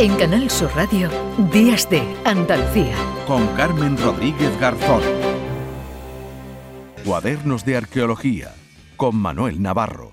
En 0.00 0.16
Canal 0.16 0.48
Sur 0.48 0.74
Radio, 0.74 1.10
Días 1.52 1.90
de 1.90 2.00
Andalucía. 2.24 2.96
Con 3.26 3.46
Carmen 3.48 3.98
Rodríguez 3.98 4.58
Garzón. 4.58 5.02
Cuadernos 7.04 7.66
de 7.66 7.76
Arqueología. 7.76 8.54
Con 8.96 9.16
Manuel 9.16 9.60
Navarro. 9.60 10.12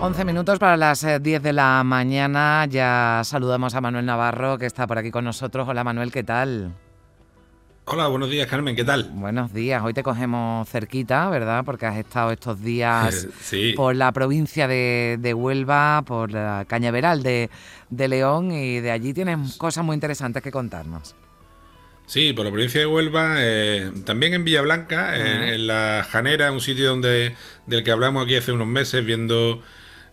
Once 0.00 0.24
minutos 0.24 0.58
para 0.58 0.78
las 0.78 1.02
10 1.02 1.26
eh, 1.26 1.40
de 1.40 1.52
la 1.52 1.84
mañana. 1.84 2.64
Ya 2.70 3.20
saludamos 3.22 3.74
a 3.74 3.82
Manuel 3.82 4.06
Navarro, 4.06 4.56
que 4.56 4.64
está 4.64 4.86
por 4.86 4.96
aquí 4.96 5.10
con 5.10 5.26
nosotros. 5.26 5.68
Hola 5.68 5.84
Manuel, 5.84 6.10
¿qué 6.10 6.24
tal? 6.24 6.72
Hola, 7.90 8.06
buenos 8.08 8.28
días 8.28 8.46
Carmen, 8.46 8.76
¿qué 8.76 8.84
tal? 8.84 9.08
Buenos 9.14 9.54
días, 9.54 9.82
hoy 9.82 9.94
te 9.94 10.02
cogemos 10.02 10.68
cerquita, 10.68 11.30
¿verdad? 11.30 11.64
Porque 11.64 11.86
has 11.86 11.96
estado 11.96 12.30
estos 12.30 12.62
días 12.62 13.26
por 13.76 13.96
la 13.96 14.12
provincia 14.12 14.68
de, 14.68 15.34
Huelva, 15.34 16.02
por 16.06 16.30
la 16.30 16.66
Cañaveral 16.68 17.22
de, 17.22 17.48
León 17.90 18.52
y 18.52 18.80
de 18.80 18.90
allí 18.90 19.14
tienes 19.14 19.56
cosas 19.56 19.86
muy 19.86 19.94
interesantes 19.94 20.42
que 20.42 20.50
contarnos. 20.50 21.14
Sí, 22.04 22.34
por 22.34 22.44
la 22.44 22.50
provincia 22.50 22.78
de 22.78 22.86
Huelva, 22.86 23.36
eh, 23.38 23.90
también 24.04 24.34
en 24.34 24.44
Villablanca, 24.44 25.16
en, 25.16 25.66
la 25.66 26.06
Janera, 26.10 26.52
un 26.52 26.60
sitio 26.60 26.90
donde 26.90 27.36
del 27.64 27.84
que 27.84 27.90
hablamos 27.90 28.26
aquí 28.26 28.36
hace 28.36 28.52
unos 28.52 28.66
meses, 28.66 29.02
viendo, 29.02 29.62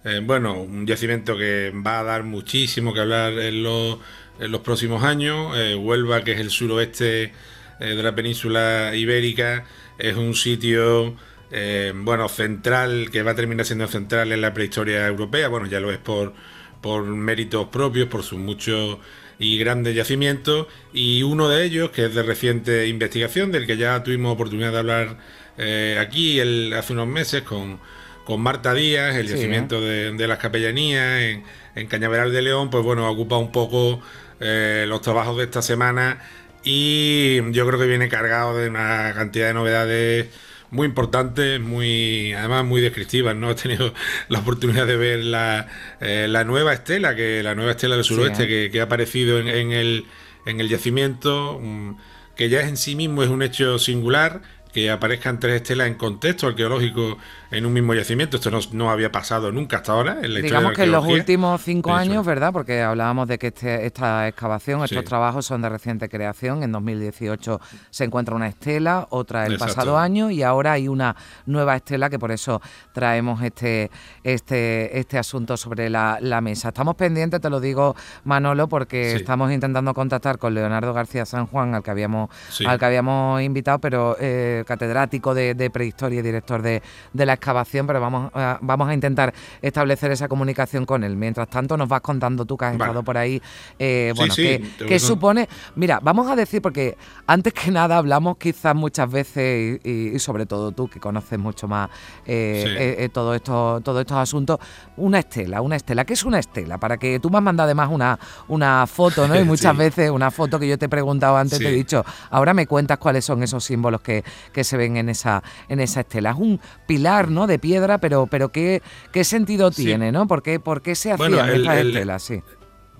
eh, 0.05 0.21
bueno, 0.23 0.61
un 0.61 0.87
yacimiento 0.87 1.37
que 1.37 1.73
va 1.85 1.99
a 1.99 2.03
dar 2.03 2.23
muchísimo 2.23 2.93
que 2.93 3.01
hablar 3.01 3.33
en 3.33 3.63
los, 3.63 3.97
en 4.39 4.49
los 4.53 4.61
próximos 4.61 5.03
años. 5.03 5.57
Eh, 5.57 5.75
Huelva, 5.75 6.23
que 6.23 6.31
es 6.31 6.39
el 6.39 6.51
suroeste 6.51 7.33
eh, 7.79 7.95
de 7.95 8.03
la 8.03 8.15
península 8.15 8.95
ibérica. 8.95 9.65
Es 9.97 10.15
un 10.15 10.33
sitio, 10.33 11.15
eh, 11.51 11.91
bueno, 11.93 12.29
central, 12.29 13.09
que 13.11 13.21
va 13.21 13.31
a 13.31 13.35
terminar 13.35 13.65
siendo 13.65 13.87
central 13.87 14.31
en 14.31 14.41
la 14.41 14.53
prehistoria 14.53 15.05
europea. 15.07 15.49
Bueno, 15.49 15.67
ya 15.67 15.79
lo 15.79 15.91
es 15.91 15.97
por, 15.97 16.33
por 16.81 17.03
méritos 17.03 17.67
propios, 17.67 18.07
por 18.07 18.23
sus 18.23 18.39
muchos 18.39 18.97
y 19.39 19.57
grandes 19.57 19.93
yacimientos. 19.93 20.67
Y 20.93 21.23
uno 21.23 21.49
de 21.49 21.65
ellos, 21.65 21.89
que 21.91 22.05
es 22.05 22.15
de 22.15 22.23
reciente 22.23 22.87
investigación, 22.87 23.51
del 23.51 23.67
que 23.67 23.75
ya 23.75 24.01
tuvimos 24.03 24.33
oportunidad 24.33 24.71
de 24.71 24.79
hablar 24.79 25.17
eh, 25.57 25.97
aquí 25.99 26.39
el, 26.39 26.73
hace 26.73 26.93
unos 26.93 27.07
meses 27.07 27.41
con, 27.41 27.79
con 28.23 28.39
Marta 28.39 28.73
Díaz, 28.73 29.15
el 29.15 29.27
yacimiento 29.27 29.81
de, 29.81 30.27
las 30.27 30.37
capellanías 30.37 31.21
en, 31.21 31.43
en, 31.75 31.87
Cañaveral 31.87 32.31
de 32.31 32.41
León, 32.41 32.69
pues 32.69 32.85
bueno, 32.85 33.09
ocupa 33.09 33.37
un 33.37 33.51
poco 33.51 34.01
los 34.37 35.01
trabajos 35.01 35.37
de 35.37 35.45
esta 35.45 35.61
semana 35.61 36.19
y 36.65 37.51
yo 37.51 37.65
creo 37.67 37.79
que 37.79 37.85
viene 37.85 38.09
cargado 38.09 38.57
de 38.57 38.67
una 38.67 39.13
cantidad 39.13 39.47
de 39.47 39.53
novedades 39.53 40.27
muy 40.71 40.87
importantes, 40.87 41.61
muy 41.61 42.33
además 42.33 42.65
muy 42.65 42.81
descriptivas, 42.81 43.35
¿no? 43.35 43.51
He 43.51 43.55
tenido 43.55 43.93
la 44.27 44.39
oportunidad 44.39 44.87
de 44.87 44.97
ver 44.97 45.23
la, 45.23 45.67
eh, 46.01 46.27
la 46.27 46.43
nueva 46.43 46.73
estela, 46.73 47.15
que 47.15 47.43
la 47.43 47.55
nueva 47.55 47.71
estela 47.71 47.95
del 47.95 48.03
suroeste 48.03 48.47
que, 48.47 48.79
ha 48.79 48.83
aparecido 48.83 49.39
en, 49.39 49.71
el, 49.71 50.05
en 50.45 50.59
el 50.59 50.67
yacimiento, 50.67 51.59
mm, 51.61 51.97
que 52.35 52.49
ya 52.49 52.61
en 52.61 52.77
sí 52.77 52.95
mismo 52.95 53.23
es 53.23 53.29
un 53.29 53.43
hecho 53.43 53.79
singular 53.79 54.41
que 54.75 54.91
aparezcan 54.91 55.39
tres 55.39 55.61
estelas 55.61 55.87
en 55.87 55.93
contexto 55.93 56.47
arqueológico 56.47 57.17
en 57.49 57.65
un 57.65 57.71
mismo 57.71 57.93
yacimiento. 57.93 58.35
Esto 58.35 58.51
no, 58.73 58.89
había 58.91 59.09
pasado 59.09 59.49
nunca 59.53 59.77
hasta 59.77 59.93
ahora 59.93 60.17
en 60.21 60.33
la 60.33 60.41
Digamos 60.41 60.73
que 60.73 60.83
en 60.83 60.91
los 60.91 61.05
últimos 61.05 61.61
cinco 61.61 61.93
años, 61.93 62.25
¿verdad? 62.25 62.51
Porque 62.51 62.81
hablábamos 62.81 63.29
de 63.29 63.37
que 63.37 63.47
este, 63.47 63.85
esta 63.85 64.27
excavación, 64.27 64.83
estos 64.83 65.05
trabajos 65.05 65.45
son 65.45 65.61
de 65.61 65.69
reciente 65.69 66.09
creación. 66.09 66.61
En 66.61 66.73
2018 66.73 67.61
se 67.89 68.03
encuentra 68.03 68.35
una 68.35 68.49
estela, 68.49 69.07
otra 69.11 69.45
el 69.45 69.57
pasado 69.57 69.97
año 69.97 70.29
y 70.29 70.43
ahora 70.43 70.73
hay 70.73 70.89
una 70.89 71.15
nueva 71.45 71.77
estela 71.77 72.09
que 72.09 72.19
por 72.19 72.33
eso 72.33 72.61
traemos 72.91 73.41
este, 73.43 73.89
este, 74.25 74.99
este 74.99 75.17
asunto 75.17 75.55
sobre 75.55 75.89
la, 75.89 76.19
mesa. 76.41 76.67
Estamos 76.67 76.95
pendientes, 76.95 77.39
te 77.39 77.49
lo 77.49 77.61
digo 77.61 77.95
Manolo, 78.25 78.67
porque 78.67 79.15
estamos 79.15 79.53
intentando 79.53 79.93
contactar 79.93 80.37
con 80.37 80.53
Leonardo 80.53 80.93
García 80.93 81.25
San 81.25 81.47
Juan, 81.47 81.75
al 81.75 81.81
que 81.81 81.91
habíamos, 81.91 82.29
al 82.67 82.77
que 82.77 82.85
habíamos 82.85 83.41
invitado, 83.41 83.79
pero 83.79 84.17
eh, 84.19 84.64
catedrático 84.65 85.33
de, 85.33 85.69
prehistoria 85.71 86.19
y 86.19 86.21
director 86.21 86.61
de, 86.61 86.81
la 87.13 87.33
excavación, 87.33 87.87
pero 87.87 87.99
vamos, 87.99 88.31
a, 88.33 88.59
vamos 88.61 88.89
a 88.89 88.93
intentar 88.93 89.33
establecer 89.61 90.11
esa 90.11 90.27
comunicación 90.27 90.85
con 90.85 91.03
él. 91.03 91.15
Mientras 91.15 91.47
tanto, 91.47 91.77
nos 91.77 91.87
vas 91.87 92.01
contando 92.01 92.45
tú 92.45 92.57
que 92.57 92.65
has 92.65 92.73
estado 92.73 93.03
por 93.03 93.17
ahí, 93.17 93.41
eh, 93.79 94.13
bueno, 94.15 94.35
que, 94.35 94.99
supone, 94.99 95.47
mira, 95.75 95.99
vamos 96.01 96.29
a 96.29 96.35
decir, 96.35 96.61
porque 96.61 96.97
antes 97.27 97.53
que 97.53 97.71
nada 97.71 97.97
hablamos 97.97 98.37
quizás 98.37 98.75
muchas 98.75 99.09
veces, 99.09 99.79
y, 99.83 100.17
sobre 100.19 100.45
todo 100.45 100.71
tú 100.71 100.87
que 100.87 100.99
conoces 100.99 101.37
mucho 101.37 101.67
más 101.67 101.89
eh, 102.25 102.95
eh, 102.99 103.09
todo 103.09 103.33
esto, 103.35 103.81
todos 103.81 104.01
estos 104.01 104.17
asuntos, 104.17 104.59
una 104.97 105.19
estela, 105.19 105.61
una 105.61 105.75
estela, 105.75 106.05
¿qué 106.05 106.13
es 106.13 106.23
una 106.23 106.39
estela? 106.39 106.77
Para 106.77 106.97
que 106.97 107.19
tú 107.19 107.29
me 107.29 107.37
has 107.37 107.43
mandado 107.43 107.67
además 107.67 107.89
una, 107.91 108.19
una 108.47 108.87
foto, 108.87 109.27
¿no? 109.27 109.35
Y 109.39 109.43
muchas 109.43 109.75
veces 109.75 110.09
una 110.09 110.31
foto 110.31 110.59
que 110.59 110.67
yo 110.67 110.77
te 110.77 110.85
he 110.85 110.89
preguntado 110.89 111.37
antes, 111.37 111.59
te 111.59 111.67
he 111.67 111.71
dicho, 111.71 112.03
ahora 112.29 112.53
me 112.53 112.67
cuentas 112.67 112.97
cuáles 112.97 113.25
son 113.25 113.43
esos 113.43 113.63
símbolos 113.63 114.01
que, 114.01 114.23
que 114.55 114.63
se 114.63 114.77
ven 114.77 114.95
en 114.95 115.09
esa, 115.09 115.43
en 115.67 115.81
esa 115.81 115.99
estela. 115.99 116.31
Es 116.31 116.37
un 116.37 116.61
pilar 116.87 117.29
¿no? 117.29 117.45
de 117.45 117.59
piedra, 117.59 117.97
pero, 117.97 118.25
pero 118.25 118.49
¿qué, 118.53 118.81
qué 119.11 119.25
sentido 119.25 119.69
tiene? 119.69 120.13
¿no? 120.13 120.27
¿Por, 120.27 120.41
qué, 120.41 120.61
¿Por 120.61 120.81
qué 120.81 120.95
se 120.95 121.11
hacían 121.11 121.49
estas 121.49 121.77
estelas? 121.77 122.23
Sí. 122.23 122.41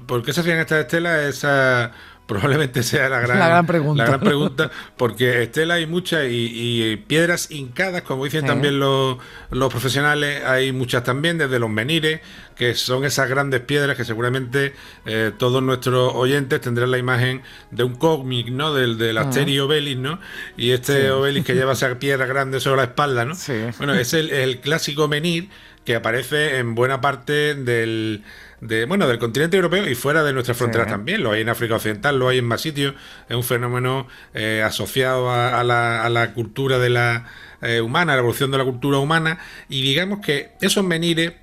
¿Por 0.06 0.22
qué 0.22 0.34
se 0.34 0.42
hacían 0.42 0.60
estas 0.60 0.82
estelas? 0.82 1.24
Esa 1.24 1.92
probablemente 2.26 2.84
sea 2.84 3.10
la 3.10 3.20
gran, 3.20 3.66
pregunta. 3.66 4.04
La 4.04 4.10
gran 4.10 4.20
pregunta, 4.22 4.72
porque 4.98 5.44
estela 5.44 5.76
hay 5.76 5.86
muchas 5.86 6.26
y, 6.30 6.96
piedras 7.08 7.52
hincadas, 7.52 8.02
como 8.02 8.26
dicen 8.26 8.46
también 8.46 8.80
los, 8.80 9.18
los, 9.52 9.72
profesionales, 9.72 10.44
hay 10.46 10.72
muchas 10.72 11.04
también, 11.04 11.38
desde 11.38 11.60
los 11.60 11.70
menires, 11.70 12.22
que 12.56 12.74
son 12.74 13.06
esas 13.06 13.30
grandes 13.30 13.62
piedras 13.62 13.98
que 13.98 14.06
seguramente 14.06 14.74
eh, 15.06 15.32
todos 15.38 15.62
nuestros 15.62 16.14
oyentes 16.16 16.62
tendrán 16.62 16.92
la 16.92 16.98
imagen 16.98 17.42
de 17.72 17.84
un 17.84 17.96
cómic, 17.96 18.48
¿no? 18.48 18.74
Del, 18.74 18.98
del 18.98 19.18
Asterio 19.18 19.66
Obelis, 19.66 19.98
¿no? 19.98 20.20
Y 20.58 20.72
este 20.72 21.12
Obelis 21.12 21.46
que 21.46 21.54
lleva 21.54 21.74
esa 21.74 21.94
piedra 22.00 22.26
grande 22.26 22.60
sobre 22.60 22.78
la 22.78 22.84
espalda, 22.84 23.26
¿no? 23.26 23.36
Bueno, 23.78 23.94
es 23.94 24.14
el, 24.14 24.32
el 24.32 24.60
clásico 24.62 25.08
menir 25.08 25.50
que 25.84 25.96
aparece 25.96 26.58
en 26.58 26.74
buena 26.74 27.00
parte 27.00 27.54
del 27.54 28.24
de, 28.62 28.86
bueno, 28.86 29.08
del 29.08 29.20
continente 29.20 29.58
europeo 29.58 29.88
y 29.88 29.96
fuera 29.96 30.24
de 30.24 30.34
nuestras 30.34 30.58
fronteras 30.58 30.88
también. 30.88 31.24
Lo 31.24 31.32
hay 31.32 31.42
en 31.42 31.50
África 31.50 31.76
Occidental, 31.76 32.15
lo 32.16 32.28
hay 32.28 32.40
en 32.40 32.46
más 32.46 32.62
sitios. 32.62 32.96
Es 33.30 33.36
un 33.36 33.44
fenómeno 33.44 34.08
eh, 34.34 34.64
asociado 34.64 35.32
a, 35.32 35.64
la, 35.64 36.04
a, 36.04 36.10
la, 36.10 36.34
cultura 36.34 36.80
de 36.80 36.90
la 36.90 37.26
eh, 37.62 37.82
humana, 37.82 38.14
a 38.14 38.16
la 38.16 38.22
evolución 38.22 38.52
de 38.52 38.58
la 38.58 38.66
cultura 38.66 38.98
humana. 39.00 39.40
Y 39.70 39.82
digamos 39.82 40.20
que 40.20 40.54
esos 40.62 40.84
menires 40.84 41.34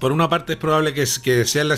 por 0.00 0.12
una 0.12 0.28
parte 0.28 0.54
es 0.54 0.58
probable 0.58 0.94
que, 0.94 1.04
que 1.22 1.44
sea 1.44 1.64
la, 1.64 1.76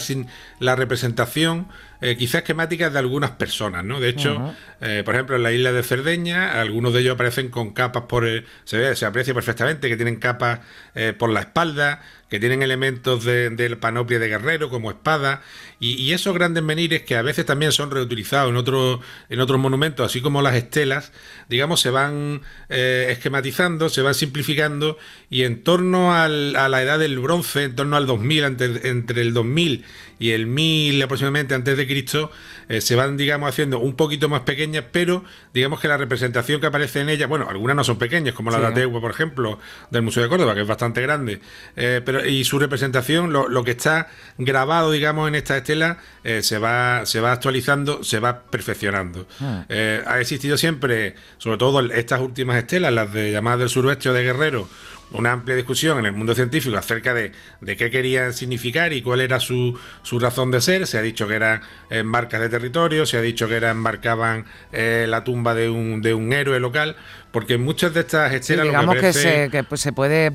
la 0.61 0.77
representación 0.77 1.67
eh, 2.01 2.17
quizás 2.17 2.43
esquemática 2.43 2.91
de 2.91 2.99
algunas 2.99 3.31
personas, 3.31 3.85
¿no? 3.85 3.99
De 3.99 4.11
hecho, 4.11 4.55
eh, 4.81 5.03
por 5.05 5.15
ejemplo, 5.15 5.37
en 5.37 5.43
la 5.43 5.53
isla 5.53 5.73
de 5.73 5.83
Cerdeña, 5.83 6.61
algunos 6.61 6.93
de 6.93 7.01
ellos 7.01 7.15
aparecen 7.15 7.49
con 7.49 7.73
capas 7.73 8.05
por... 8.05 8.27
se, 8.65 8.77
ve, 8.77 8.95
se 8.95 9.07
aprecia 9.07 9.33
perfectamente 9.33 9.89
que 9.89 9.97
tienen 9.97 10.17
capas 10.17 10.61
eh, 10.95 11.15
por 11.19 11.31
la 11.31 11.41
espalda, 11.41 12.03
que 12.29 12.41
tienen 12.41 12.63
elementos 12.63 13.25
de, 13.25 13.51
de 13.51 13.77
panoplia 13.77 14.19
de 14.19 14.29
guerrero 14.29 14.71
como 14.71 14.91
espada, 14.91 15.43
y, 15.81 16.13
esos 16.13 16.33
grandes 16.33 16.63
menires 16.63 17.03
que 17.03 17.17
a 17.17 17.23
veces 17.23 17.45
también 17.45 17.73
son 17.73 17.91
reutilizados 17.91 18.49
en, 18.49 18.57
otros 18.57 19.01
en 19.29 19.41
otros 19.41 19.61
monumentos, 19.61 20.07
así 20.07 20.23
como 20.23 20.41
las 20.41 20.55
estelas, 20.55 21.13
digamos, 21.51 21.81
se 21.81 21.91
van 21.91 22.41
esquematizando, 22.69 23.89
se 23.89 24.01
van 24.01 24.15
simplificando, 24.15 24.97
y 25.29 25.43
en 25.43 25.63
torno 25.63 26.15
al, 26.15 26.57
a 26.57 26.69
la 26.69 26.83
edad 26.83 26.99
del 26.99 27.19
bronce, 27.19 27.65
en 27.65 27.75
torno 27.75 27.97
al 27.97 28.07
2000, 28.07 28.45
entre, 28.45 28.89
entre 28.89 29.21
el 29.21 29.35
2000 29.35 29.85
y 30.19 30.31
el 30.31 30.47
1000 30.47 31.03
aproximadamente 31.03 31.55
antes 31.55 31.77
de 31.77 31.87
Cristo 31.87 32.31
eh, 32.69 32.81
se 32.81 32.95
van, 32.95 33.17
digamos, 33.17 33.49
haciendo 33.49 33.79
un 33.79 33.95
poquito 33.95 34.29
más 34.29 34.43
pequeñas, 34.43 34.85
pero 34.91 35.25
digamos 35.53 35.81
que 35.81 35.89
la 35.89 35.97
representación 35.97 36.61
que 36.61 36.67
aparece 36.67 37.01
en 37.01 37.09
ellas, 37.09 37.29
bueno, 37.29 37.47
algunas 37.49 37.77
no 37.77 37.85
son 37.85 37.99
pequeñas, 37.99 38.35
como 38.35 38.51
la 38.51 38.59
de 38.59 38.67
Ategua, 38.67 39.01
por 39.01 39.11
ejemplo, 39.11 39.59
del 39.91 40.03
Museo 40.03 40.23
de 40.23 40.29
Córdoba, 40.29 40.55
que 40.55 40.63
es 40.63 40.67
bastante 40.67 41.03
grande, 41.03 41.41
eh, 41.77 42.01
pero 42.05 42.24
y 42.27 42.45
su 42.45 42.59
representación, 42.59 43.33
lo, 43.33 43.65
que 43.65 43.73
está 43.73 44.09
grabado, 44.39 44.91
digamos, 44.91 45.29
en 45.29 45.35
esta 45.35 45.57
estela, 45.57 45.99
eh, 46.23 46.43
se, 46.43 46.59
va, 46.59 47.07
se 47.07 47.21
va 47.21 47.33
actualizando, 47.33 48.05
se 48.05 48.19
va 48.21 48.43
perfeccionando. 48.43 49.27
Ah. 49.41 49.65
ha 50.07 50.21
existido 50.21 50.57
siempre, 50.57 51.15
sobre 51.39 51.59
todo 51.59 51.81
estas 51.93 52.21
últimas 52.21 52.57
estelas, 52.57 52.93
las 52.93 53.13
de 53.13 53.33
llamadas 53.33 53.61
del 53.61 53.69
suroeste 53.69 54.09
o 54.09 54.13
de 54.13 54.23
Guerrero, 54.23 54.69
una 55.13 55.33
amplia 55.33 55.55
discusión 55.55 55.99
en 55.99 56.07
el 56.07 56.13
mundo 56.13 56.35
científico 56.35 56.77
acerca 56.77 57.15
de, 57.15 57.33
qué 57.65 57.91
querían 57.91 58.33
significar 58.33 58.93
y 58.93 59.03
cuál 59.03 59.21
era 59.21 59.39
su, 59.39 59.79
su, 60.03 60.19
razón 60.19 60.51
de 60.51 60.61
ser. 60.61 60.87
Se 60.87 60.99
ha 60.99 61.03
dicho 61.03 61.29
que 61.29 61.35
eran 61.35 61.61
marcas 62.05 62.41
de 62.41 62.49
territorio, 62.49 63.07
se 63.07 63.19
ha 63.19 63.21
dicho 63.21 63.47
que 63.47 63.55
eran 63.55 63.77
marcaban 63.77 64.45
eh, 64.73 65.07
la 65.09 65.23
tumba 65.23 65.55
de 65.55 65.71
un, 65.71 66.03
de 66.03 66.15
un 66.15 66.33
héroe 66.33 66.59
local, 66.59 66.97
porque 67.31 67.59
muchas 67.59 67.95
de 67.95 68.01
estas 68.01 68.33
estelas... 68.33 68.67
digamos 68.67 68.97
que, 68.97 69.13
se, 69.13 69.51
que 69.51 69.63
pues, 69.63 69.81
se 69.81 69.93
puede 69.93 70.33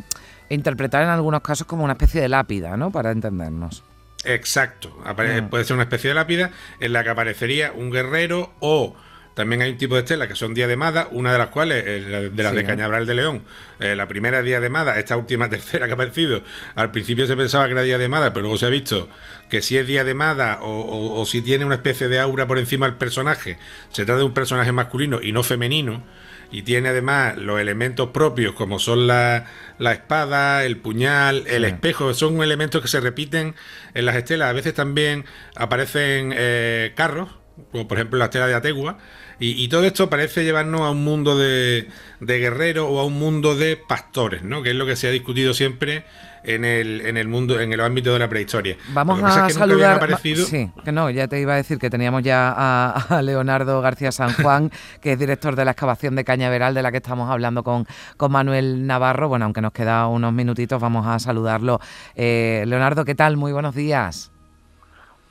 interpretar 0.50 1.04
en 1.04 1.10
algunos 1.10 1.42
casos 1.42 1.66
como 1.68 1.84
una 1.84 1.94
especie 1.94 2.22
de 2.22 2.30
lápida, 2.30 2.78
¿no? 2.78 2.92
Para 2.92 3.12
entendernos. 3.12 3.84
Exacto, 4.26 4.98
ah. 5.06 5.16
puede 5.16 5.64
ser 5.64 5.76
una 5.76 5.84
especie 5.84 6.10
de 6.10 6.14
lápida 6.16 6.52
en 6.80 6.92
la 6.92 7.04
que 7.04 7.10
aparecería 7.10 7.72
un 7.72 7.90
guerrero 7.90 8.52
o 8.60 8.96
también 9.40 9.62
hay 9.62 9.72
un 9.72 9.78
tipo 9.78 9.96
de 9.96 10.02
estelas 10.02 10.28
que 10.28 10.36
son 10.36 10.54
diademadas, 10.54 11.08
una 11.12 11.32
de 11.32 11.38
las 11.38 11.48
cuales, 11.48 11.86
de 11.86 12.44
las 12.44 12.54
de 12.54 12.66
Cañabral 12.66 13.06
de 13.06 13.16
León, 13.16 13.44
eh, 13.80 13.96
la 13.96 14.06
primera 14.06 14.42
diademada, 14.42 15.00
esta 15.00 15.16
última 15.16 15.50
tercera 15.50 15.86
que 15.86 15.94
ha 15.94 15.96
aparecido, 15.96 16.44
al 16.76 16.92
principio 16.92 17.26
se 17.26 17.38
pensaba 17.38 17.66
que 17.68 17.72
era 17.72 17.84
diademada, 17.84 18.34
pero 18.34 18.42
luego 18.42 18.58
se 18.58 18.66
ha 18.66 18.70
visto 18.70 19.08
que 19.50 19.62
si 19.62 19.78
es 19.78 19.88
diademada 19.88 20.60
o, 20.62 21.22
o 21.22 21.26
si 21.26 21.42
tiene 21.42 21.64
una 21.64 21.76
especie 21.76 22.10
de 22.10 22.20
aura 22.20 22.48
por 22.48 22.60
encima 22.60 22.86
del 22.88 22.98
personaje, 22.98 23.58
se 23.94 24.04
trata 24.04 24.18
de 24.18 24.26
un 24.26 24.34
personaje 24.34 24.74
masculino 24.74 25.22
y 25.22 25.32
no 25.32 25.42
femenino, 25.42 26.04
y 26.52 26.64
tiene 26.64 26.90
además 26.90 27.38
los 27.38 27.60
elementos 27.60 28.10
propios 28.10 28.54
como 28.54 28.80
son 28.80 29.08
la, 29.08 29.46
la 29.78 29.94
espada, 29.94 30.66
el 30.66 30.78
puñal, 30.78 31.46
el 31.48 31.66
espejo, 31.66 32.14
son 32.14 32.42
elementos 32.42 32.82
que 32.82 32.88
se 32.88 33.00
repiten 33.00 33.56
en 33.94 34.06
las 34.06 34.16
estelas. 34.16 34.50
A 34.50 34.54
veces 34.54 34.74
también 34.74 35.26
aparecen 35.56 36.34
eh, 36.36 36.94
carros, 36.96 37.30
como 37.72 37.88
por 37.88 37.98
ejemplo 37.98 38.20
la 38.20 38.26
estela 38.26 38.48
de 38.48 38.56
Ategua, 38.56 38.98
y, 39.42 39.70
todo 39.70 39.86
esto 39.86 40.10
parece 40.10 40.44
llevarnos 40.44 40.82
a 40.82 40.92
un 40.92 41.04
mundo 41.06 41.38
de, 41.38 41.88
de 42.20 42.40
guerreros 42.40 42.88
o 42.90 43.00
a 43.00 43.06
un 43.06 43.18
mundo 43.18 43.56
de 43.56 43.78
pastores, 43.78 44.44
¿no? 44.44 44.62
que 44.64 44.72
es 44.72 44.76
lo 44.76 44.86
que 44.86 44.98
se 44.98 45.08
ha 45.08 45.12
discutido 45.12 45.54
siempre 45.54 46.04
en 46.44 46.66
el, 46.66 47.02
en 47.02 47.18
el 47.18 47.28
mundo, 47.28 47.60
en 47.60 47.72
el 47.74 47.80
ámbito 47.80 48.14
de 48.14 48.20
la 48.20 48.30
prehistoria. 48.30 48.78
Vamos 48.94 49.22
a 49.24 49.50
saludar. 49.50 50.20
Sí, 50.22 50.72
que 50.84 50.92
no, 50.92 51.10
ya 51.10 51.28
te 51.28 51.40
iba 51.40 51.54
a 51.54 51.58
decir 51.58 51.78
que 51.78 51.90
teníamos 51.90 52.24
ya 52.24 52.54
a, 52.56 53.22
Leonardo 53.22 53.82
García 53.82 54.12
San 54.12 54.34
Juan, 54.34 54.72
que 55.02 55.14
es 55.14 55.20
director 55.20 55.56
de 55.56 55.66
la 55.66 55.72
excavación 55.72 56.16
de 56.16 56.24
Cañaveral, 56.24 56.74
de 56.74 56.82
la 56.82 56.92
que 56.92 56.98
estamos 56.98 57.30
hablando 57.30 57.64
con, 57.64 57.86
con 58.18 58.32
Manuel 58.32 58.86
Navarro. 58.88 59.30
Bueno, 59.30 59.46
aunque 59.46 59.62
nos 59.62 59.72
queda 59.72 60.08
unos 60.08 60.34
minutitos, 60.34 60.82
vamos 60.82 61.06
a 61.08 61.20
saludarlo. 61.20 61.80
Eh, 62.16 62.64
Leonardo, 62.68 63.06
¿qué 63.06 63.16
tal? 63.16 63.38
Muy 63.38 63.52
buenos 63.52 63.76
días. 63.76 64.32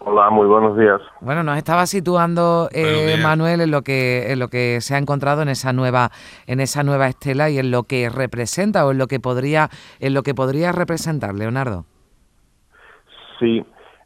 Hola, 0.00 0.30
muy 0.30 0.46
buenos 0.46 0.76
días. 0.76 1.00
Bueno, 1.20 1.42
nos 1.42 1.56
estaba 1.56 1.84
situando 1.86 2.68
eh, 2.72 3.16
Manuel 3.22 3.60
en 3.60 3.70
lo 3.70 3.82
que 3.82 4.32
en 4.32 4.38
lo 4.38 4.48
que 4.48 4.80
se 4.80 4.94
ha 4.94 4.98
encontrado 4.98 5.42
en 5.42 5.48
esa 5.48 5.72
nueva 5.72 6.10
en 6.46 6.60
esa 6.60 6.84
nueva 6.84 7.08
estela 7.08 7.50
y 7.50 7.58
en 7.58 7.70
lo 7.70 7.82
que 7.82 8.08
representa 8.08 8.86
o 8.86 8.92
en 8.92 8.98
lo 8.98 9.06
que 9.08 9.18
podría 9.18 9.68
en 9.98 10.14
lo 10.14 10.22
que 10.22 10.34
podría 10.34 10.72
representar, 10.72 11.34
Leonardo. 11.34 11.84
Sí. 13.38 13.64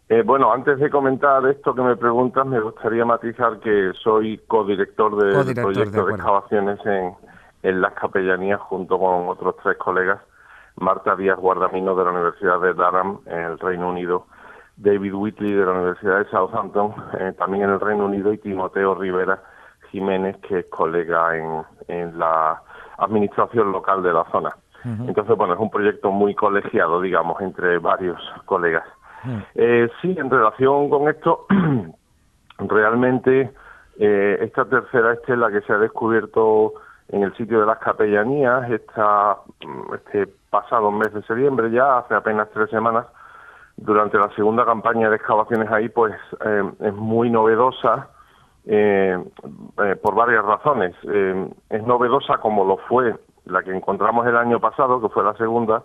Eh, 0.09 0.23
bueno, 0.23 0.53
antes 0.53 0.79
de 0.79 0.91
comentar 0.91 1.47
esto 1.47 1.75
que 1.75 1.81
me 1.81 1.97
preguntas, 1.97 2.47
me 2.47 2.61
gustaría 2.61 3.05
matizar 3.05 3.61
que 3.61 3.93
soy 4.03 4.39
codirector, 4.47 5.17
del 5.17 5.55
proyecto 5.55 6.05
de, 6.05 6.13
excavaciones 6.13 6.79
en, 6.85 7.15
en 7.63 7.81
las 7.81 7.95
capellanías 7.95 8.61
junto 8.61 8.99
con 8.99 9.29
otros 9.29 9.57
tres 9.63 9.79
colegas, 9.79 10.21
Marta 10.77 11.17
Díaz 11.17 11.39
Guardamino 11.39 11.95
de 11.95 12.05
la 12.05 12.11
Universidad 12.11 12.61
de 12.61 12.75
Durham 12.75 13.21
en 13.25 13.39
el 13.39 13.59
Reino 13.59 13.89
Unido, 13.89 14.27
David 14.77 15.15
Whitley 15.15 15.53
de 15.53 15.65
la 15.65 15.73
Universidad 15.73 16.19
de 16.19 16.31
Southampton, 16.31 16.95
eh, 17.19 17.33
también 17.39 17.65
en 17.65 17.71
el 17.71 17.81
Reino 17.81 18.07
Unido, 18.07 18.33
y 18.33 18.39
Timoteo 18.39 18.95
Rivera 18.95 19.43
Jiménez, 19.91 20.37
que 20.49 20.61
es 20.61 20.67
colega 20.67 21.37
en, 21.37 21.63
en 21.89 22.19
la 22.19 22.63
administración 22.99 23.73
local 23.73 24.03
de 24.03 24.13
la 24.13 24.25
zona. 24.31 24.57
Entonces, 24.85 25.37
bueno, 25.37 25.55
es 25.55 25.61
un 25.61 25.71
proyecto 25.71 26.11
muy 26.11 26.35
colegiado, 26.35 27.01
digamos, 27.01 27.41
entre 27.41 27.79
varios 27.79 28.21
colegas. 28.47 28.85
eh, 29.55 29.89
sí, 30.01 30.17
en 30.19 30.29
relación 30.29 30.91
con 30.91 31.09
esto, 31.09 31.47
realmente 32.59 33.53
eh, 33.99 34.39
esta 34.41 34.65
tercera 34.65 35.13
estela 35.13 35.51
que 35.53 35.61
se 35.61 35.73
ha 35.73 35.79
descubierto 35.79 36.75
en 37.09 37.23
el 37.23 37.33
sitio 37.37 37.61
de 37.61 37.67
las 37.67 37.79
capellanías, 37.79 38.69
esta, 38.71 39.37
este 39.95 40.27
pasado 40.51 40.91
mes 40.91 41.13
de 41.13 41.23
septiembre 41.23 41.71
ya, 41.71 41.99
hace 41.99 42.15
apenas 42.15 42.49
tres 42.53 42.69
semanas, 42.71 43.07
durante 43.77 44.19
la 44.19 44.31
segunda 44.35 44.65
campaña 44.65 45.11
de 45.11 45.17
excavaciones 45.17 45.71
ahí, 45.71 45.89
pues 45.89 46.15
eh, 46.45 46.73
es 46.81 46.95
muy 46.95 47.31
novedosa 47.31 48.11
eh, 48.67 49.19
eh, 49.85 49.97
por 49.97 50.15
varias 50.15 50.45
razones. 50.45 50.95
es 51.03 51.83
novedosa 51.85 52.39
como 52.39 52.65
lo 52.65 52.77
fue 52.89 53.15
la 53.45 53.63
que 53.63 53.75
encontramos 53.75 54.27
el 54.27 54.37
año 54.37 54.61
pasado, 54.61 55.01
que 55.01 55.09
fue 55.09 55.25
la 55.25 55.35
segunda, 55.35 55.83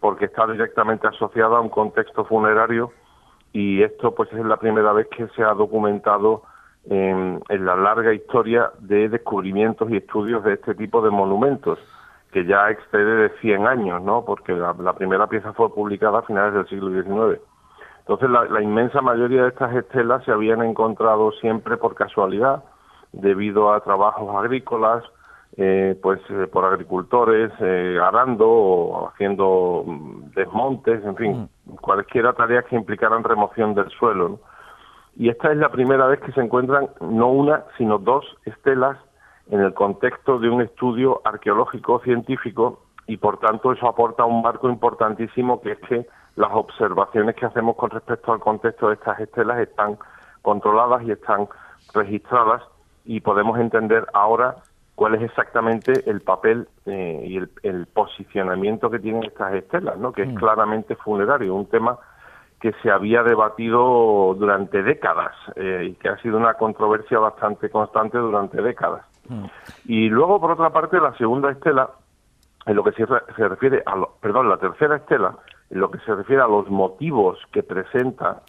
porque 0.00 0.24
está 0.24 0.46
directamente 0.46 1.06
asociada 1.06 1.58
a 1.58 1.60
un 1.60 1.68
contexto 1.68 2.24
funerario 2.24 2.90
y 3.52 3.82
esto 3.82 4.14
pues 4.14 4.32
es 4.32 4.44
la 4.44 4.56
primera 4.56 4.92
vez 4.92 5.06
que 5.08 5.28
se 5.28 5.42
ha 5.42 5.54
documentado 5.54 6.42
en 6.88 7.42
la 7.48 7.74
larga 7.74 8.14
historia 8.14 8.70
de 8.78 9.08
descubrimientos 9.08 9.90
y 9.90 9.96
estudios 9.96 10.44
de 10.44 10.52
este 10.52 10.72
tipo 10.76 11.02
de 11.02 11.10
monumentos 11.10 11.80
que 12.36 12.44
ya 12.44 12.68
excede 12.68 13.16
de 13.16 13.28
100 13.40 13.66
años, 13.66 14.02
¿no? 14.02 14.22
Porque 14.26 14.52
la, 14.52 14.92
primera 14.92 15.26
pieza 15.26 15.54
fue 15.54 15.72
publicada 15.72 16.18
a 16.18 16.22
finales 16.22 16.52
del 16.52 16.68
siglo 16.68 16.90
XIX. 16.90 17.40
Entonces, 18.00 18.28
la, 18.28 18.60
inmensa 18.60 19.00
mayoría 19.00 19.44
de 19.44 19.48
estas 19.48 19.74
estelas 19.74 20.22
se 20.24 20.32
habían 20.32 20.60
encontrado 20.60 21.32
siempre 21.40 21.78
por 21.78 21.94
casualidad, 21.94 22.62
debido 23.12 23.72
a 23.72 23.80
trabajos 23.80 24.36
agrícolas, 24.36 25.02
eh, 25.56 25.98
pues 26.02 26.20
eh, 26.28 26.46
por 26.52 26.66
agricultores 26.66 27.52
eh, 27.60 27.98
arando 28.02 28.46
o 28.46 29.08
haciendo 29.08 29.84
mm, 29.86 30.32
desmontes, 30.34 31.02
en 31.06 31.16
fin, 31.16 31.48
mm. 31.64 31.76
cualquiera 31.76 32.34
tarea 32.34 32.64
que 32.64 32.76
implicaran 32.76 33.24
remoción 33.24 33.74
del 33.74 33.88
suelo. 33.92 34.40
Y 35.16 35.30
esta 35.30 35.50
es 35.52 35.56
la 35.56 35.70
primera 35.70 36.06
vez 36.06 36.20
que 36.20 36.32
se 36.32 36.42
encuentran 36.42 36.90
no 37.00 37.28
una, 37.28 37.64
sino 37.78 37.96
dos 37.96 38.26
estelas 38.44 38.98
en 39.50 39.60
el 39.60 39.74
contexto 39.74 40.38
de 40.38 40.50
un 40.50 40.62
estudio 40.62 41.20
arqueológico 41.24 42.00
científico 42.00 42.80
y 43.06 43.16
por 43.18 43.38
tanto 43.38 43.72
eso 43.72 43.88
aporta 43.88 44.24
un 44.24 44.42
marco 44.42 44.68
importantísimo 44.68 45.60
que 45.60 45.72
es 45.72 45.78
que 45.80 46.06
las 46.34 46.50
observaciones 46.52 47.36
que 47.36 47.46
hacemos 47.46 47.76
con 47.76 47.90
respecto 47.90 48.32
al 48.32 48.40
contexto 48.40 48.88
de 48.88 48.94
estas 48.94 49.20
estelas 49.20 49.58
están 49.60 49.98
controladas 50.42 51.02
y 51.04 51.12
están 51.12 51.48
registradas 51.94 52.62
y 53.04 53.20
podemos 53.20 53.58
entender 53.58 54.06
ahora 54.12 54.56
cuál 54.96 55.14
es 55.14 55.22
exactamente 55.22 56.08
el 56.10 56.20
papel 56.20 56.68
eh, 56.86 57.24
y 57.26 57.36
el, 57.66 57.86
posicionamiento 57.86 58.90
que 58.90 58.98
tienen 58.98 59.24
estas 59.24 59.54
estelas, 59.54 59.96
¿no? 59.98 60.12
que 60.12 60.22
es 60.22 60.28
mm. 60.28 60.34
claramente 60.34 60.96
funerario, 60.96 61.54
un 61.54 61.66
tema 61.66 61.98
que 62.60 62.72
se 62.82 62.90
había 62.90 63.22
debatido 63.22 64.34
durante 64.38 64.82
décadas 64.82 65.34
eh, 65.54 65.88
y 65.90 65.94
que 65.94 66.08
ha 66.08 66.16
sido 66.18 66.38
una 66.38 66.54
controversia 66.54 67.18
bastante 67.18 67.70
constante 67.70 68.18
durante 68.18 68.60
décadas. 68.62 69.04
Mm. 69.28 69.44
Y 69.86 70.08
luego, 70.08 70.40
por 70.40 70.52
otra 70.52 70.70
parte, 70.70 71.00
la 71.00 71.16
segunda 71.16 71.50
estela, 71.50 71.90
en 72.66 72.76
lo 72.76 72.84
que 72.84 72.92
se, 72.92 73.06
refiere 73.06 73.82
a, 73.86 73.96
perdón, 74.20 74.48
la 74.48 74.58
tercera 74.58 74.96
estela, 74.96 75.36
en 75.70 75.80
lo 75.80 75.90
que 75.90 75.98
se 76.00 76.14
refiere 76.14 76.42
a 76.42 76.48
los 76.48 76.68
motivos 76.70 77.38
que 77.52 77.62
presenta, 77.62 78.42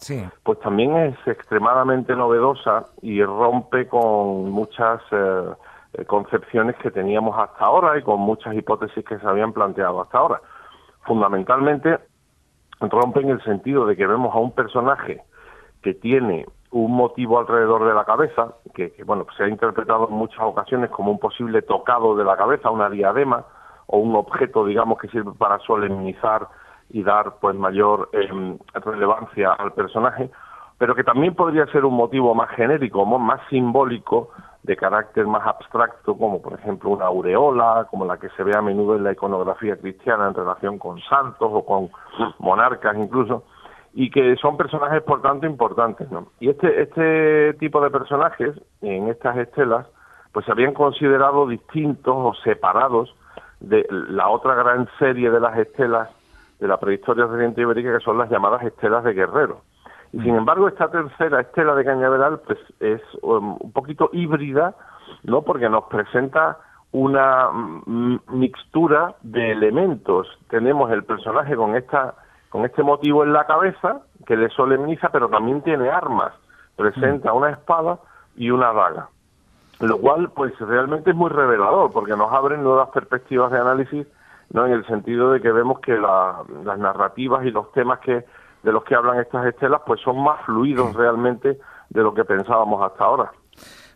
pues 0.44 0.60
también 0.60 0.96
es 0.98 1.18
extremadamente 1.26 2.16
novedosa 2.16 2.86
y 3.02 3.24
rompe 3.24 3.88
con 3.88 4.52
muchas 4.52 5.02
eh, 5.12 6.06
concepciones 6.06 6.76
que 6.78 6.92
teníamos 6.92 7.38
hasta 7.38 7.66
ahora 7.66 7.98
y 7.98 8.04
con 8.04 8.20
muchas 8.20 8.56
hipótesis 8.56 9.04
que 9.04 9.18
se 9.18 9.28
habían 9.28 9.54
planteado 9.54 10.02
hasta 10.02 10.18
ahora. 10.18 10.42
Fundamentalmente, 11.06 11.98
rompe 12.80 13.22
en 13.22 13.30
el 13.30 13.44
sentido 13.44 13.86
de 13.88 13.96
que 13.96 14.06
vemos 14.06 14.36
a 14.36 14.40
un 14.40 14.52
personaje 14.52 15.24
que 15.82 15.94
tiene 15.94 16.46
un 16.72 16.92
motivo 16.92 17.40
alrededor 17.40 17.88
de 17.88 17.94
la 17.94 18.04
cabeza, 18.04 18.56
que, 18.74 18.94
bueno, 19.06 19.26
se 19.38 19.44
ha 19.44 19.48
interpretado 19.48 20.08
en 20.10 20.16
muchas 20.16 20.42
ocasiones 20.42 20.90
como 20.90 21.12
un 21.12 21.20
posible 21.20 21.62
tocado 21.62 22.16
de 22.16 22.26
la 22.26 22.36
cabeza, 22.36 22.70
una 22.70 22.90
diadema 22.90 23.46
o 23.88 24.00
un 24.00 24.16
objeto, 24.16 24.66
digamos, 24.66 25.00
que 25.00 25.08
sirve 25.08 25.32
para 25.38 25.60
solemnizar 25.60 26.48
y 26.90 27.04
dar 27.04 27.36
pues 27.40 27.56
mayor 27.56 28.10
em, 28.14 28.58
relevancia 28.74 29.54
al 29.54 29.74
personaje, 29.74 30.30
pero 30.78 30.94
que 30.94 31.04
también 31.04 31.36
podría 31.36 31.66
ser 31.68 31.86
un 31.86 31.96
motivo 31.96 32.36
más 32.36 32.50
genérico, 32.52 33.06
más 33.06 33.42
simbólico, 33.50 34.30
de 34.64 34.76
carácter 34.76 35.26
más 35.26 35.48
abstracto, 35.48 36.18
como 36.18 36.42
por 36.42 36.54
ejemplo 36.60 36.90
una 36.90 37.06
aureola, 37.06 37.88
como 37.90 38.06
la 38.06 38.18
que 38.18 38.30
se 38.32 38.44
ve 38.44 38.52
a 38.56 38.62
menudo 38.62 38.96
en 38.98 39.04
la 39.06 39.14
iconografía 39.14 39.78
cristiana 39.78 40.28
en 40.28 40.34
relación 40.34 40.78
con 40.78 41.00
santos 41.00 41.50
o 41.52 41.66
con 41.66 41.90
monarcas 42.40 42.96
incluso, 42.98 43.44
y 43.94 44.10
que 44.10 44.36
son 44.38 44.58
personajes 44.58 45.02
por 45.04 45.22
tanto 45.22 45.46
importantes. 45.46 46.10
¿no? 46.12 46.28
Y 46.40 46.50
este, 46.50 46.82
este 46.82 47.54
tipo 47.56 47.82
de 47.82 47.90
personajes 47.90 48.56
en 48.82 49.10
estas 49.10 49.38
estelas 49.38 49.88
pues 50.32 50.46
se 50.46 50.52
habían 50.52 50.74
considerado 50.74 51.48
distintos 51.48 52.16
o 52.16 52.34
separados 52.44 53.16
de 53.60 53.88
la 53.90 54.30
otra 54.30 54.54
gran 54.56 54.88
serie 55.00 55.32
de 55.32 55.40
las 55.40 55.58
estelas 55.58 56.10
de 56.60 56.68
la 56.68 56.80
prehistoria 56.80 57.26
reciente 57.26 57.62
ibérica 57.62 57.98
que 57.98 58.04
son 58.04 58.18
las 58.18 58.30
llamadas 58.30 58.64
estelas 58.64 59.04
de 59.04 59.14
guerreros. 59.14 59.58
Y 60.14 60.20
sin 60.22 60.34
mm. 60.34 60.38
embargo 60.38 60.68
esta 60.68 60.90
tercera 60.90 61.42
estela 61.42 61.76
de 61.76 61.86
Cañaveral 61.86 62.40
pues 62.46 62.60
es 62.80 63.02
um, 63.22 63.58
un 63.60 63.72
poquito 63.72 64.10
híbrida, 64.14 64.76
¿no? 65.24 65.42
Porque 65.42 65.70
nos 65.70 65.86
presenta 65.86 66.58
una 66.92 67.50
mixtura 68.28 69.16
de 69.22 69.52
elementos. 69.52 70.28
Tenemos 70.50 70.92
el 70.92 71.04
personaje 71.04 71.56
con 71.56 71.76
esta 71.76 72.16
con 72.50 72.66
este 72.66 72.84
motivo 72.84 73.24
en 73.24 73.34
la 73.34 73.46
cabeza 73.46 74.02
que 74.26 74.36
le 74.36 74.50
solemniza, 74.50 75.10
pero 75.10 75.30
también 75.30 75.62
tiene 75.62 75.90
armas. 75.90 76.34
Presenta 76.76 77.34
una 77.34 77.50
espada 77.52 78.00
y 78.36 78.50
una 78.50 78.72
daga. 78.74 79.10
Lo 79.80 79.98
cual, 80.00 80.32
pues 80.32 80.54
realmente 80.60 81.12
es 81.12 81.16
muy 81.16 81.30
revelador, 81.30 81.92
porque 81.92 82.16
nos 82.16 82.32
abren 82.32 82.64
nuevas 82.64 82.90
perspectivas 82.90 83.52
de 83.52 83.60
análisis, 83.60 84.08
¿no? 84.52 84.66
En 84.66 84.74
el 84.74 84.86
sentido 84.88 85.32
de 85.32 85.42
que 85.42 85.52
vemos 85.52 85.80
que 85.82 85.98
las 85.98 86.80
narrativas 86.80 87.46
y 87.46 87.52
los 87.52 87.72
temas 87.74 88.00
que 88.00 88.26
de 88.64 88.72
los 88.72 88.84
que 88.84 88.96
hablan 88.96 89.20
estas 89.20 89.46
estelas, 89.46 89.82
pues 89.86 90.02
son 90.02 90.22
más 90.22 90.44
fluidos 90.46 90.94
realmente 90.94 91.58
de 91.90 92.02
lo 92.02 92.14
que 92.14 92.26
pensábamos 92.26 92.84
hasta 92.84 93.04
ahora. 93.04 93.32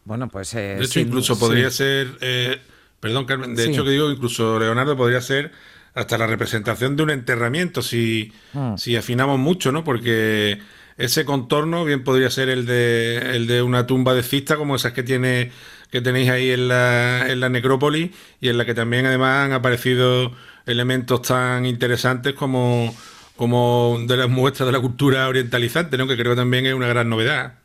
Bueno, 0.05 0.27
pues... 0.27 0.53
Eh, 0.53 0.75
de 0.77 0.83
hecho, 0.85 0.99
incluso 0.99 1.37
podría 1.37 1.69
ser... 1.69 2.07
Eh, 2.21 2.61
perdón, 2.99 3.25
Carmen, 3.25 3.55
de 3.55 3.65
hecho 3.65 3.83
que 3.83 3.89
digo, 3.89 4.09
incluso 4.09 4.59
Leonardo 4.59 4.95
podría 4.95 5.21
ser 5.21 5.51
hasta 5.93 6.17
la 6.17 6.27
representación 6.27 6.95
de 6.95 7.03
un 7.03 7.09
enterramiento 7.09 7.81
si, 7.81 8.31
mm. 8.53 8.75
si 8.77 8.95
afinamos 8.95 9.39
mucho, 9.39 9.71
¿no? 9.71 9.83
Porque 9.83 10.59
ese 10.97 11.25
contorno 11.25 11.83
bien 11.85 12.03
podría 12.03 12.29
ser 12.29 12.49
el 12.49 12.65
de, 12.65 13.35
el 13.35 13.47
de 13.47 13.61
una 13.61 13.87
tumba 13.87 14.13
de 14.13 14.23
cista 14.23 14.55
como 14.55 14.75
esas 14.75 14.93
que 14.93 15.03
tiene 15.03 15.51
que 15.91 16.01
tenéis 16.01 16.29
ahí 16.29 16.51
en 16.51 16.69
la, 16.69 17.29
en 17.29 17.41
la 17.41 17.49
necrópolis 17.49 18.15
y 18.39 18.47
en 18.47 18.57
la 18.57 18.65
que 18.65 18.73
también 18.73 19.05
además 19.05 19.45
han 19.45 19.51
aparecido 19.51 20.31
elementos 20.65 21.21
tan 21.21 21.65
interesantes 21.65 22.33
como, 22.33 22.91
como 23.35 23.97
de 24.07 24.15
las 24.15 24.29
muestras 24.29 24.67
de 24.67 24.73
la 24.73 24.79
cultura 24.79 25.27
orientalizante, 25.27 25.97
¿no? 25.97 26.07
que 26.07 26.15
creo 26.15 26.31
que 26.31 26.37
también 26.37 26.65
es 26.65 26.73
una 26.73 26.87
gran 26.87 27.09
novedad. 27.09 27.55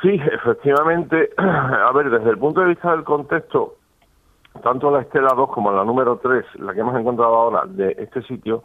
Sí, 0.00 0.20
efectivamente. 0.32 1.30
A 1.36 1.92
ver, 1.92 2.08
desde 2.08 2.30
el 2.30 2.38
punto 2.38 2.60
de 2.60 2.68
vista 2.68 2.92
del 2.92 3.04
contexto, 3.04 3.77
tanto 4.62 4.90
la 4.90 5.02
estela 5.02 5.34
2 5.34 5.50
como 5.50 5.70
la 5.72 5.84
número 5.84 6.18
3, 6.18 6.60
la 6.60 6.74
que 6.74 6.80
hemos 6.80 6.98
encontrado 6.98 7.34
ahora 7.34 7.62
de 7.66 7.94
este 7.98 8.22
sitio, 8.22 8.62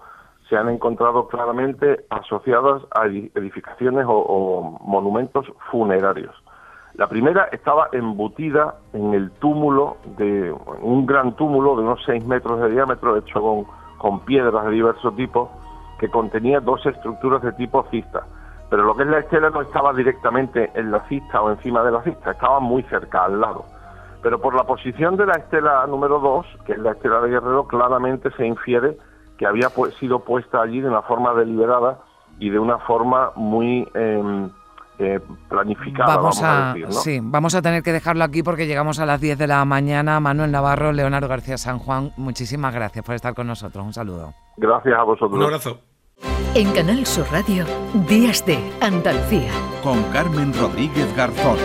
se 0.49 0.57
han 0.57 0.69
encontrado 0.69 1.27
claramente 1.27 2.05
asociadas 2.09 2.83
a 2.91 3.05
edificaciones 3.05 4.05
o, 4.07 4.77
monumentos 4.81 5.45
funerarios. 5.71 6.35
La 6.95 7.07
primera 7.07 7.45
estaba 7.51 7.89
embutida 7.91 8.75
en 8.93 9.13
el 9.13 9.31
túmulo 9.31 9.97
de 10.17 10.53
un 10.81 11.05
gran 11.05 11.35
túmulo 11.35 11.75
de 11.75 11.81
unos 11.81 12.03
6 12.05 12.25
metros 12.25 12.59
de 12.61 12.69
diámetro, 12.69 13.17
hecho 13.17 13.41
con, 13.41 13.65
con 13.97 14.19
piedras 14.25 14.65
de 14.65 14.71
diversos 14.71 15.15
tipos, 15.15 15.49
que 15.99 16.09
contenía 16.09 16.59
dos 16.59 16.85
estructuras 16.85 17.41
de 17.41 17.53
tipo 17.53 17.83
cista. 17.89 18.25
Pero 18.69 18.83
lo 18.83 18.95
que 18.95 19.03
es 19.03 19.09
la 19.09 19.19
estela 19.19 19.49
no 19.49 19.61
estaba 19.61 19.93
directamente 19.93 20.71
en 20.75 20.91
la 20.91 20.99
cista 21.07 21.41
o 21.41 21.49
encima 21.49 21.83
de 21.83 21.91
la 21.91 22.03
cista, 22.03 22.31
estaba 22.31 22.59
muy 22.59 22.83
cerca, 22.83 23.25
al 23.25 23.39
lado. 23.39 23.65
Pero 24.23 24.39
por 24.39 24.55
la 24.55 24.63
posición 24.63 25.17
de 25.17 25.25
la 25.25 25.33
estela 25.33 25.85
número 25.85 26.19
2, 26.19 26.45
que 26.65 26.71
es 26.71 26.79
la 26.79 26.93
estela 26.93 27.19
de 27.19 27.29
Guerrero, 27.29 27.67
claramente 27.67 28.31
se 28.37 28.47
infiere 28.47 28.97
que 29.37 29.45
había 29.45 29.69
sido 29.99 30.19
puesta 30.19 30.61
allí 30.61 30.79
de 30.79 30.87
una 30.87 31.01
forma 31.01 31.33
deliberada 31.33 31.99
y 32.39 32.49
de 32.49 32.57
una 32.57 32.77
forma 32.79 33.31
muy 33.35 33.87
em, 33.93 34.49
eh, 34.99 35.19
planificada. 35.49 36.15
Vamos, 36.15 36.41
a, 36.41 36.73
sí, 36.89 37.19
vamos 37.21 37.53
a 37.55 37.61
tener 37.61 37.83
que 37.83 37.91
dejarlo 37.91 38.23
aquí 38.23 38.43
porque 38.43 38.65
llegamos 38.65 38.99
a 38.99 39.05
las 39.05 39.19
10 39.19 39.37
de 39.37 39.47
la 39.47 39.65
mañana. 39.65 40.19
Manuel 40.21 40.51
Navarro, 40.51 40.93
Leonardo 40.93 41.27
García 41.27 41.57
San 41.57 41.79
Juan, 41.79 42.11
muchísimas 42.15 42.73
gracias 42.73 43.03
por 43.03 43.15
estar 43.15 43.33
con 43.33 43.47
nosotros. 43.47 43.83
Un 43.83 43.93
saludo. 43.93 44.33
Gracias 44.55 44.97
a 44.97 45.03
vosotros. 45.03 45.33
Un 45.33 45.43
abrazo. 45.43 45.79
En 46.55 46.71
Canal 46.71 47.05
Sur 47.05 47.25
Radio, 47.31 47.65
Días 48.07 48.45
de 48.45 48.57
Andalucía. 48.79 49.51
Con 49.81 50.01
Carmen 50.13 50.53
Rodríguez 50.53 51.13
Garzón. 51.17 51.57